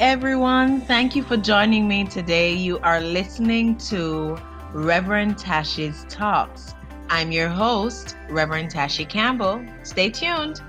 [0.00, 0.80] everyone.
[0.80, 2.54] Thank you for joining me today.
[2.54, 4.38] You are listening to
[4.72, 6.72] Reverend Tashi's Talks.
[7.10, 9.62] I'm your host, Reverend Tashi Campbell.
[9.82, 10.62] Stay tuned.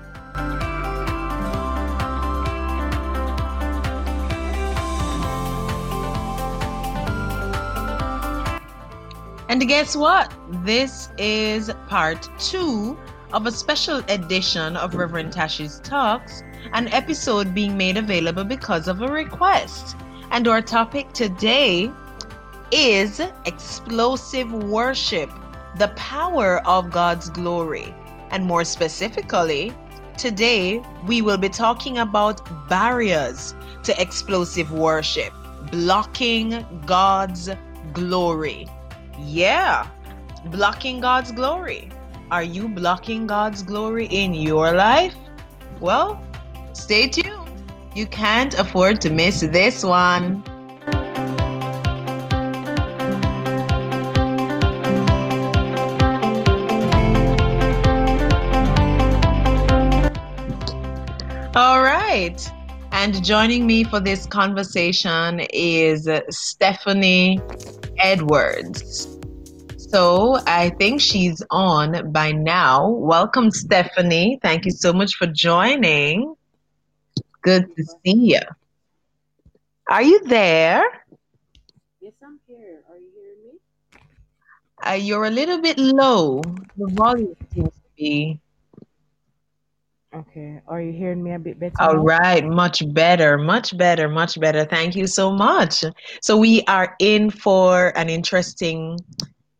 [9.48, 10.30] And guess what?
[10.62, 12.98] This is part two
[13.32, 19.02] of a special edition of Reverend Tashi's Talks an episode being made available because of
[19.02, 19.96] a request.
[20.30, 21.90] And our topic today
[22.70, 25.30] is explosive worship,
[25.78, 27.94] the power of God's glory.
[28.30, 29.72] And more specifically,
[30.16, 35.32] today we will be talking about barriers to explosive worship,
[35.70, 37.50] blocking God's
[37.92, 38.68] glory.
[39.18, 39.86] Yeah,
[40.46, 41.90] blocking God's glory.
[42.32, 45.14] Are you blocking God's glory in your life?
[45.80, 46.18] Well,
[46.72, 47.62] Stay tuned.
[47.94, 50.42] You can't afford to miss this one.
[61.54, 62.50] All right.
[62.92, 67.42] And joining me for this conversation is Stephanie
[67.98, 69.18] Edwards.
[69.92, 72.88] So I think she's on by now.
[72.88, 74.38] Welcome, Stephanie.
[74.40, 76.34] Thank you so much for joining.
[77.42, 78.40] Good to see you.
[79.90, 80.82] Are you there?
[82.00, 82.80] Yes, I'm here.
[82.88, 83.58] Are you hearing me?
[84.82, 86.40] Uh, you're a little bit low.
[86.78, 88.40] The volume seems to be.
[90.14, 90.62] Okay.
[90.68, 91.74] Are you hearing me a bit better?
[91.80, 92.42] All right.
[92.42, 93.36] Much better.
[93.36, 94.08] Much better.
[94.08, 94.64] Much better.
[94.64, 95.84] Thank you so much.
[96.22, 98.98] So, we are in for an interesting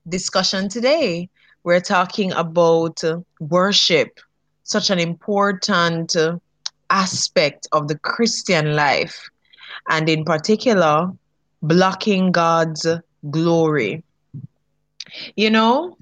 [0.09, 1.29] discussion today.
[1.65, 3.03] We're talking about
[3.41, 4.19] worship,
[4.65, 6.17] such an important
[6.91, 9.31] aspect of the Christian life,
[9.89, 11.13] and in particular,
[11.63, 12.87] blocking God's
[13.31, 14.03] glory.
[15.37, 15.97] You know,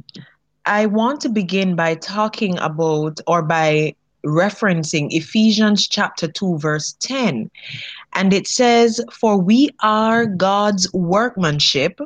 [0.67, 3.95] I want to begin by talking about or by
[4.25, 7.51] referencing Ephesians chapter 2, verse 10.
[8.15, 12.01] And it says, For we are God's workmanship,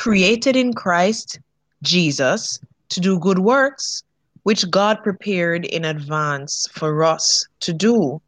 [0.00, 1.38] created in Christ
[1.82, 4.02] Jesus to do good works,
[4.44, 8.18] which God prepared in advance for us to do.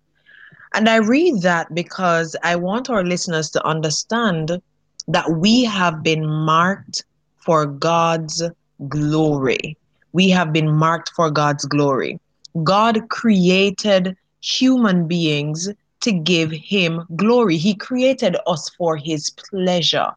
[0.75, 4.61] And I read that because I want our listeners to understand
[5.09, 7.07] that we have been marked
[7.39, 8.43] for God's
[8.89, 9.79] glory.
[10.13, 12.21] We have been marked for God's glory.
[12.65, 15.71] God created human beings
[16.03, 17.57] to give him glory.
[17.57, 20.11] He created us for his pleasure.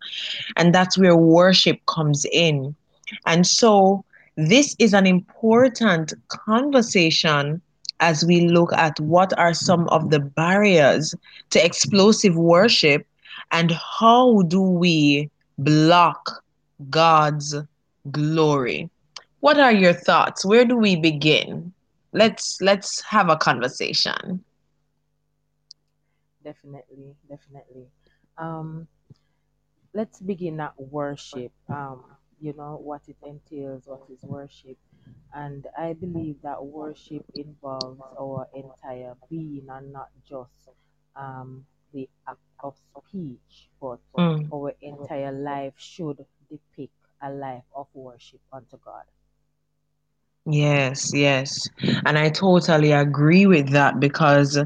[0.58, 2.76] And that's where worship comes in.
[3.26, 4.04] And so
[4.36, 7.62] this is an important conversation
[8.00, 11.16] as we look at what are some of the barriers
[11.52, 13.06] to explosive worship
[13.52, 16.44] and how do we block
[16.90, 17.56] God's
[18.12, 18.90] glory.
[19.40, 20.46] What are your thoughts?
[20.46, 21.72] Where do we begin?
[22.12, 24.44] Let's let's have a conversation.
[26.46, 27.88] Definitely, definitely.
[28.38, 28.88] Um,
[29.96, 31.52] let's begin at worship.
[31.68, 32.04] Um,
[32.40, 34.78] you know what it entails, what is worship.
[35.34, 40.70] And I believe that worship involves our entire being and not just
[41.16, 42.76] um, the act of
[43.08, 44.48] speech, but mm.
[44.54, 49.04] our entire life should depict a life of worship unto God.
[50.48, 51.68] Yes, yes.
[52.06, 54.58] And I totally agree with that because,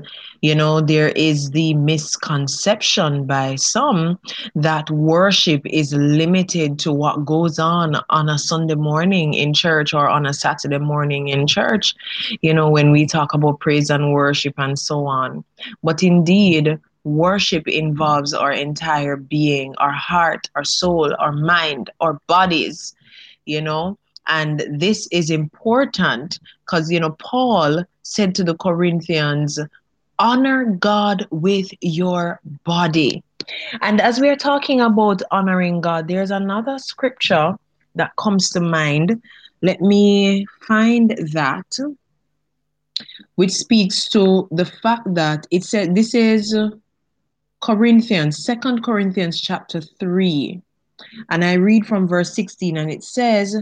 [0.42, 4.20] you know, there is the misconception by some
[4.56, 10.08] that worship is limited to what goes on on a Sunday morning in church or
[10.10, 11.96] on a Saturday morning in church,
[12.42, 15.44] you know, when we talk about praise and worship and so on.
[15.84, 22.96] But indeed, worship involves our entire being, our heart, our soul, our mind, our bodies,
[23.46, 23.98] you know
[24.30, 29.60] and this is important because, you know, Paul said to the Corinthians,
[30.20, 33.24] honor God with your body.
[33.82, 37.56] And as we are talking about honoring God, there's another scripture
[37.96, 39.22] that comes to mind.
[39.62, 41.78] Let me find that,
[43.36, 46.56] which speaks to the fact that it said this is
[47.62, 50.62] Corinthians, Second Corinthians chapter 3.
[51.30, 53.62] And I read from verse 16, and it says,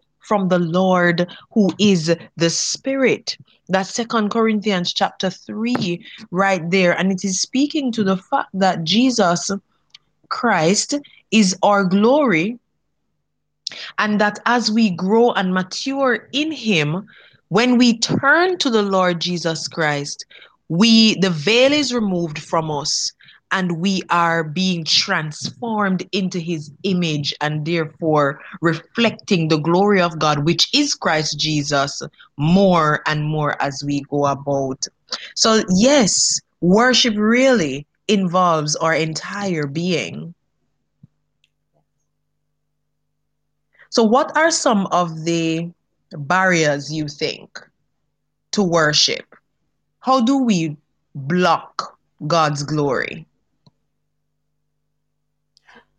[0.21, 3.37] from the Lord who is the Spirit.
[3.69, 6.97] That's Second Corinthians chapter 3, right there.
[6.97, 9.51] And it is speaking to the fact that Jesus
[10.29, 10.95] Christ
[11.31, 12.59] is our glory
[13.97, 17.07] and that as we grow and mature in him
[17.49, 20.25] when we turn to the lord jesus christ
[20.69, 23.11] we the veil is removed from us
[23.51, 30.45] and we are being transformed into his image and therefore reflecting the glory of god
[30.45, 32.01] which is christ jesus
[32.37, 34.85] more and more as we go about
[35.35, 40.33] so yes worship really involves our entire being
[43.91, 45.69] So, what are some of the
[46.13, 47.59] barriers you think
[48.53, 49.35] to worship?
[49.99, 50.77] How do we
[51.13, 53.27] block God's glory?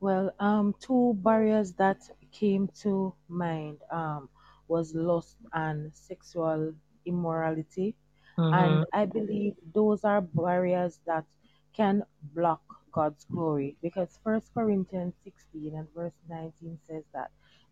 [0.02, 2.02] Well, um, two barriers that
[2.32, 4.28] came to mind um,
[4.66, 6.75] was lust and sexual
[7.06, 7.94] immorality.
[8.37, 8.52] Mm-hmm.
[8.52, 11.25] And I believe those are barriers that
[11.72, 12.02] can
[12.34, 17.31] block God's glory because First Corinthians 16 and verse 19 says that,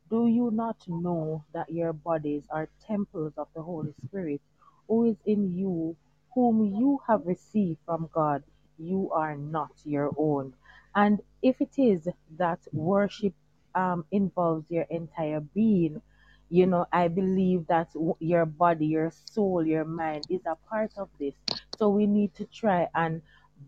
[0.09, 4.41] Do you not know that your bodies are temples of the Holy Spirit
[4.87, 5.97] who is in you,
[6.33, 8.45] whom you have received from God?
[8.79, 10.55] You are not your own.
[10.95, 13.35] And if it is that worship
[13.75, 16.03] um, involves your entire being,
[16.49, 20.93] you know, I believe that w- your body, your soul, your mind is a part
[20.97, 21.35] of this.
[21.71, 23.23] So we need to try and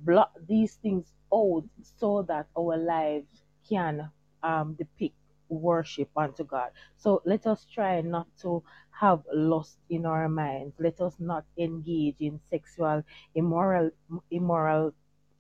[0.04, 4.10] block these things out so that our lives can
[4.42, 5.14] um, depict
[5.48, 6.70] worship unto God.
[6.96, 10.74] So let us try not to have lust in our minds.
[10.78, 13.02] Let us not engage in sexual
[13.34, 13.90] immoral
[14.30, 14.92] immoral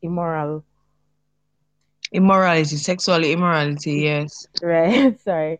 [0.02, 0.64] immoral
[2.12, 4.46] Immorality, sexual immorality, yes.
[4.62, 5.58] right sorry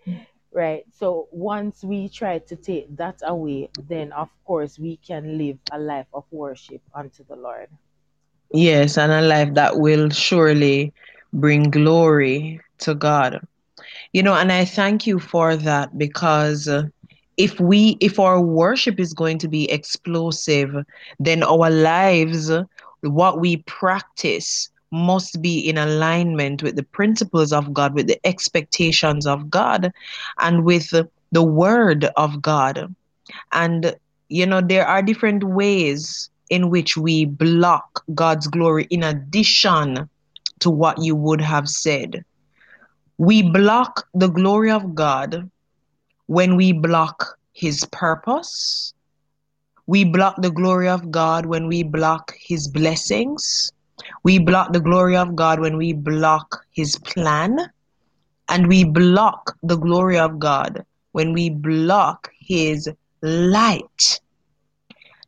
[0.52, 5.58] right so once we try to take that away then of course we can live
[5.70, 7.68] a life of worship unto the lord
[8.52, 10.92] Yes, and a life that will surely
[11.32, 13.40] bring glory to God.
[14.12, 16.84] You know, and I thank you for that because uh,
[17.36, 20.74] if we if our worship is going to be explosive,
[21.18, 22.50] then our lives,
[23.00, 29.26] what we practice must be in alignment with the principles of God, with the expectations
[29.26, 29.90] of God,
[30.38, 30.90] and with
[31.32, 32.94] the word of God.
[33.52, 33.96] And
[34.28, 40.08] you know, there are different ways in which we block God's glory in addition
[40.60, 42.24] to what you would have said.
[43.18, 45.50] We block the glory of God
[46.26, 48.94] when we block His purpose.
[49.86, 53.72] We block the glory of God when we block His blessings.
[54.22, 57.58] We block the glory of God when we block His plan.
[58.48, 62.88] And we block the glory of God when we block His
[63.22, 64.20] light.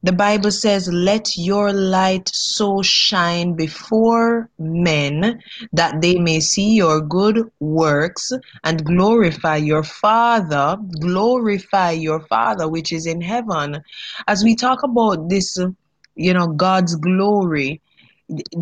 [0.05, 5.41] The Bible says, Let your light so shine before men
[5.73, 8.31] that they may see your good works
[8.65, 10.77] and glorify your Father.
[11.01, 13.83] Glorify your Father which is in heaven.
[14.29, 15.59] As we talk about this,
[16.17, 17.81] you know, God's glory,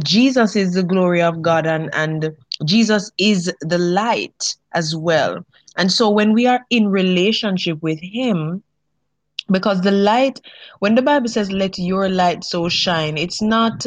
[0.04, 5.44] Jesus is the glory of God and, and Jesus is the light as well.
[5.76, 8.62] And so when we are in relationship with Him,
[9.50, 10.40] because the light
[10.78, 13.84] when the bible says let your light so shine it's not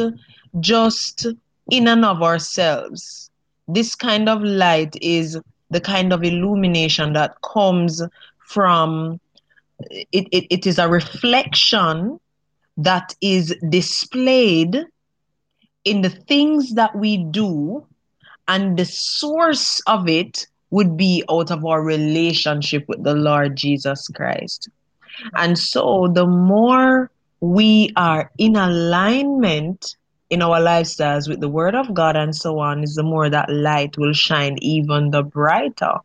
[0.59, 1.25] just
[1.71, 3.29] in and of ourselves
[3.67, 5.39] this kind of light is
[5.71, 8.01] the kind of illumination that comes
[8.45, 9.19] from
[9.89, 12.19] it, it, it is a reflection
[12.77, 14.85] that is displayed
[15.85, 17.85] in the things that we do
[18.47, 24.07] and the source of it would be out of our relationship with the lord jesus
[24.09, 24.69] christ
[25.35, 29.95] and so the more we are in alignment
[30.29, 33.49] in our lifestyles with the word of God and so on, is the more that
[33.49, 35.97] light will shine even the brighter.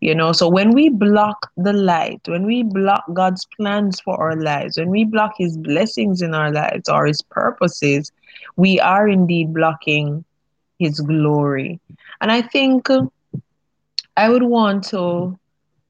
[0.00, 4.36] You know, so when we block the light, when we block God's plans for our
[4.36, 8.12] lives, when we block his blessings in our lives or his purposes,
[8.56, 10.24] we are indeed blocking
[10.78, 11.80] his glory.
[12.20, 13.02] And I think uh,
[14.16, 15.38] I would want to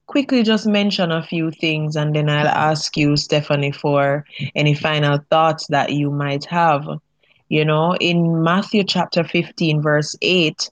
[0.07, 5.19] quickly just mention a few things and then I'll ask you, Stephanie, for any final
[5.29, 6.87] thoughts that you might have.
[7.49, 10.69] You know, in Matthew chapter 15, verse 8,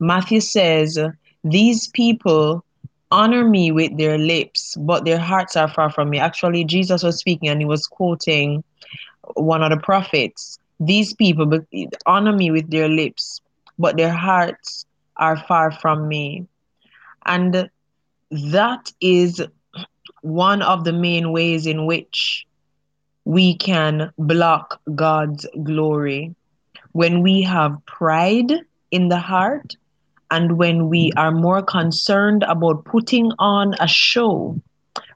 [0.00, 0.98] Matthew says,
[1.44, 2.64] These people
[3.10, 6.18] honor me with their lips, but their hearts are far from me.
[6.18, 8.64] Actually, Jesus was speaking and he was quoting
[9.34, 10.58] one of the prophets.
[10.80, 11.60] These people
[12.06, 13.40] honor me with their lips,
[13.78, 14.86] but their hearts
[15.16, 16.46] are far from me.
[17.26, 17.70] And
[18.30, 19.42] that is
[20.22, 22.46] one of the main ways in which
[23.24, 26.34] we can block God's glory.
[26.92, 28.52] When we have pride
[28.90, 29.76] in the heart
[30.34, 31.18] and when we mm-hmm.
[31.18, 34.60] are more concerned about putting on a show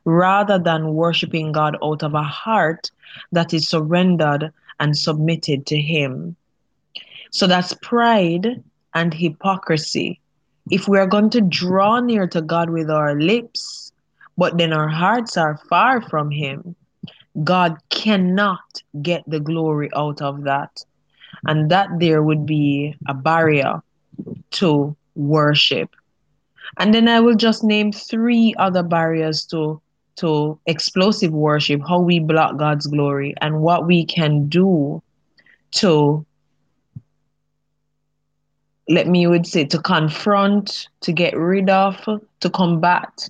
[0.04, 2.92] rather than worshiping God out of a heart
[3.32, 6.36] that is surrendered and submitted to Him.
[7.32, 8.62] So that's pride
[8.94, 10.20] and hypocrisy.
[10.70, 13.92] If we are going to draw near to God with our lips,
[14.36, 16.76] but then our hearts are far from Him,
[17.42, 20.84] God cannot get the glory out of that.
[21.44, 23.82] And that there would be a barrier
[24.52, 25.94] to worship.
[26.78, 29.80] And then I will just name three other barriers to
[30.16, 35.00] to explosive worship, how we block God's glory and what we can do
[35.70, 36.26] to
[38.88, 41.96] let me would say to confront, to get rid of,
[42.40, 43.28] to combat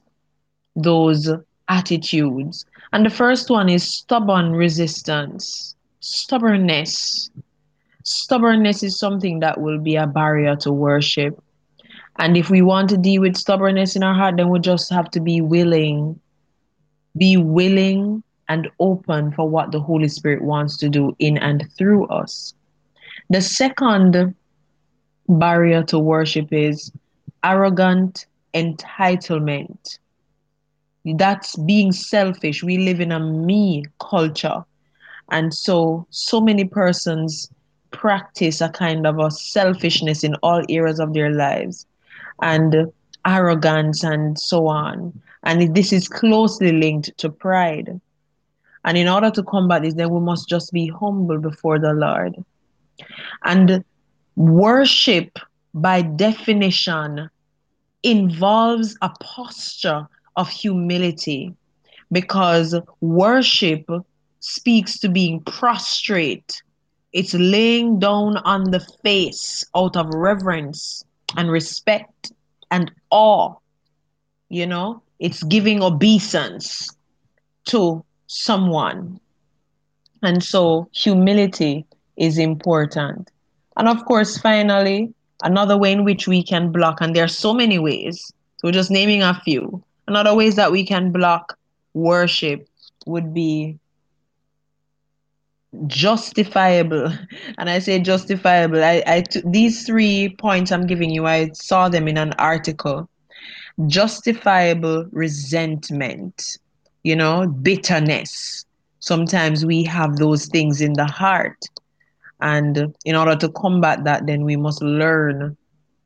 [0.77, 1.31] those
[1.69, 2.65] attitudes.
[2.93, 7.31] And the first one is stubborn resistance, stubbornness.
[8.05, 11.43] Stubbornness is something that will be a barrier to worship.
[12.19, 15.09] And if we want to deal with stubbornness in our heart, then we just have
[15.13, 16.19] to be willing,
[17.17, 22.07] be willing and open for what the Holy Spirit wants to do in and through
[22.09, 22.55] us.
[23.31, 24.35] The second
[25.29, 26.91] barrier to worship is
[27.45, 29.99] arrogant entitlement.
[31.05, 32.65] That's being selfish.
[32.65, 34.65] We live in a me culture.
[35.31, 37.49] And so, so many persons
[37.93, 41.87] practice a kind of a selfishness in all areas of their lives
[42.43, 42.93] and
[43.27, 45.21] arrogance and so on.
[45.45, 48.01] And this is closely linked to pride.
[48.85, 52.37] And in order to combat this, then we must just be humble before the Lord.
[53.45, 53.85] And
[54.37, 55.39] worship,
[55.75, 57.29] by definition,
[58.03, 61.55] involves a posture of humility
[62.13, 63.85] because worship
[64.41, 66.63] speaks to being prostrate.
[67.13, 71.05] It's laying down on the face out of reverence
[71.37, 72.33] and respect
[72.71, 73.55] and awe.
[74.49, 76.89] You know, it's giving obeisance
[77.67, 79.21] to someone.
[80.23, 81.85] And so humility
[82.17, 83.31] is important.
[83.77, 87.55] And of course, finally, another way in which we can block, and there are so
[87.55, 89.83] many ways, so just naming a few.
[90.09, 91.57] Another ways that we can block
[91.95, 92.67] worship
[93.07, 93.79] would be
[95.87, 97.13] justifiable.
[97.59, 98.83] And i say justifiable.
[98.83, 103.09] I, I t- these three points i'm giving you i saw them in an article.
[103.87, 106.59] Justifiable resentment
[107.03, 108.65] you know bitterness.
[109.01, 111.59] Sometimes we have those things in the heart.
[112.41, 115.57] And in order to combat that then we must learn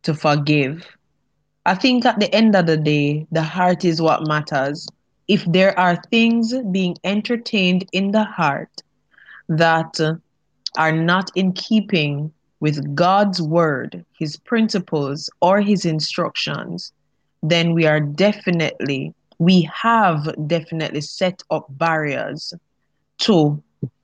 [0.03, 0.87] to forgive.
[1.65, 4.87] I think at the end of the day the heart is what matters.
[5.29, 8.71] If there are things being entertained in the heart
[9.59, 10.15] that uh,
[10.77, 16.93] are not in keeping with God's word, his principles, or his instructions,
[17.43, 22.55] then we are definitely, we have definitely set up barriers
[23.19, 23.61] to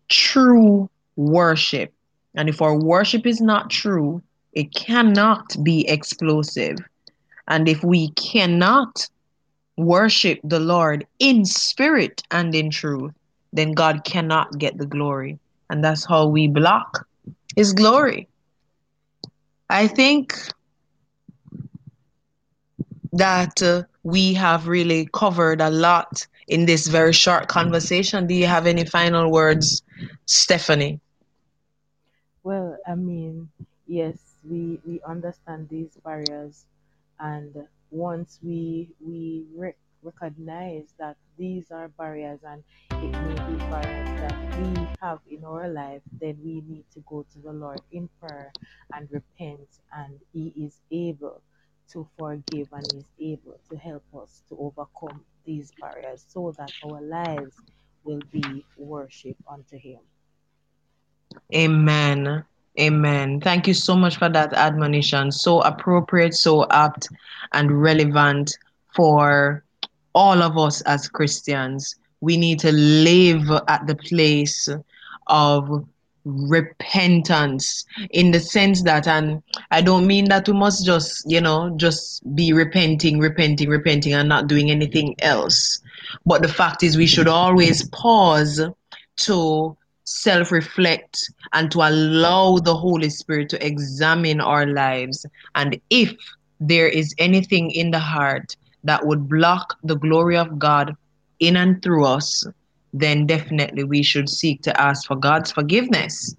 [0.09, 1.93] true worship.
[2.35, 6.78] And if our worship is not true, it cannot be explosive.
[7.47, 9.09] And if we cannot
[9.76, 13.12] worship the Lord in spirit and in truth,
[13.52, 15.38] then God cannot get the glory.
[15.71, 17.07] And that's how we block
[17.57, 18.28] his glory.
[19.69, 20.35] I think
[23.12, 28.26] that uh, we have really covered a lot in this very short conversation.
[28.26, 29.83] Do you have any final words,
[30.26, 31.00] Stephanie?
[32.43, 33.50] Well, I mean,
[33.87, 34.17] yes,
[34.49, 36.64] we we understand these barriers,
[37.21, 42.62] and once we we rec- recognize that these are barriers and
[43.00, 47.25] it may be barriers that we have in our life, then we need to go
[47.33, 48.55] to the Lord in prayer
[48.93, 51.43] and repent, and He is able
[51.93, 57.00] to forgive and is able to help us to overcome these barriers so that our
[57.00, 57.57] lives
[58.05, 60.00] will be worship unto Him.
[61.55, 62.45] Amen.
[62.78, 63.40] Amen.
[63.40, 65.33] Thank you so much for that admonition.
[65.33, 67.09] So appropriate, so apt,
[67.52, 68.57] and relevant
[68.95, 69.64] for
[70.19, 71.95] all of us as Christians.
[72.21, 74.69] We need to live at the place
[75.29, 75.87] of
[76.25, 81.73] repentance in the sense that and I don't mean that we must just you know
[81.77, 85.81] just be repenting repenting repenting and not doing anything else
[86.27, 88.61] but the fact is we should always pause
[89.19, 95.27] to self reflect and to allow the Holy Spirit to examine our lives.
[95.55, 96.15] And if
[96.61, 98.57] there is anything in the heart
[98.88, 100.97] that would block the glory of God
[101.40, 102.47] in and through us,
[102.92, 106.35] then definitely we should seek to ask for God's forgiveness.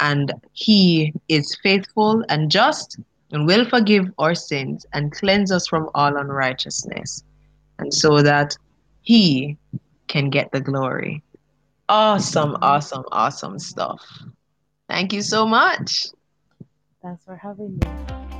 [0.00, 2.98] And He is faithful and just
[3.30, 7.22] and will forgive our sins and cleanse us from all unrighteousness.
[7.78, 8.56] And so that
[9.02, 9.56] He
[10.08, 11.22] can get the glory.
[11.88, 14.04] Awesome, awesome, awesome stuff.
[14.88, 16.06] Thank you so much.
[17.02, 18.37] Thanks for having me.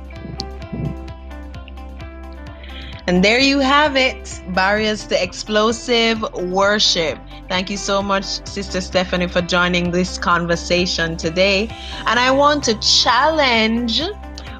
[3.09, 7.17] And there you have it Barriers to Explosive Worship.
[7.47, 11.69] Thank you so much, Sister Stephanie, for joining this conversation today.
[12.05, 14.03] And I want to challenge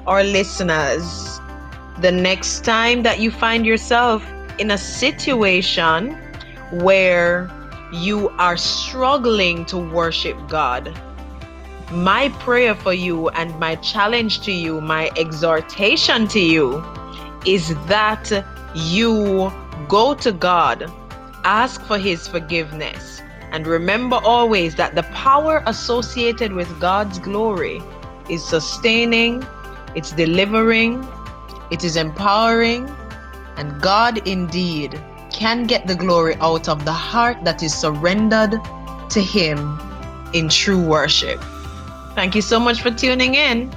[0.08, 1.38] our listeners
[2.00, 4.28] the next time that you find yourself
[4.58, 6.18] in a situation
[6.72, 7.48] where
[7.92, 10.92] you are struggling to worship God.
[11.92, 16.82] My prayer for you and my challenge to you, my exhortation to you
[17.46, 18.44] is that
[18.74, 19.52] you
[19.88, 20.90] go to God,
[21.44, 27.82] ask for His forgiveness, and remember always that the power associated with God's glory
[28.28, 29.44] is sustaining,
[29.94, 31.06] it's delivering,
[31.70, 32.88] it is empowering,
[33.56, 35.00] and God indeed
[35.32, 38.52] can get the glory out of the heart that is surrendered
[39.10, 39.80] to Him
[40.32, 41.40] in true worship.
[42.14, 43.72] Thank you so much for tuning in.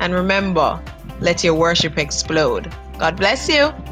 [0.00, 0.80] And remember,
[1.20, 2.72] let your worship explode.
[2.98, 3.85] God bless you.